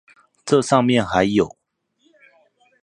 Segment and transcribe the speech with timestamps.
[0.45, 1.55] 這上面還有